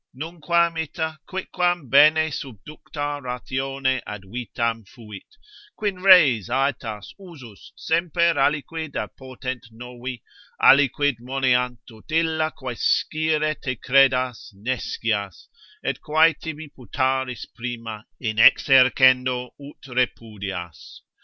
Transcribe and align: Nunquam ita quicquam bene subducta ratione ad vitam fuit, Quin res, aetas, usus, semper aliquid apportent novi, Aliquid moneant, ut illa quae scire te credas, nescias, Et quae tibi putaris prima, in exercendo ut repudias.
Nunquam 0.15 0.79
ita 0.79 1.19
quicquam 1.27 1.87
bene 1.87 2.31
subducta 2.31 3.21
ratione 3.21 4.01
ad 4.07 4.23
vitam 4.23 4.83
fuit, 4.83 5.27
Quin 5.77 5.97
res, 6.01 6.49
aetas, 6.49 7.13
usus, 7.19 7.71
semper 7.75 8.33
aliquid 8.35 8.93
apportent 8.95 9.63
novi, 9.69 10.23
Aliquid 10.59 11.17
moneant, 11.19 11.77
ut 11.91 12.11
illa 12.11 12.49
quae 12.49 12.73
scire 12.75 13.53
te 13.53 13.75
credas, 13.75 14.51
nescias, 14.55 15.47
Et 15.83 16.01
quae 16.01 16.33
tibi 16.33 16.67
putaris 16.69 17.45
prima, 17.53 18.07
in 18.19 18.39
exercendo 18.39 19.51
ut 19.59 19.85
repudias. 19.85 21.01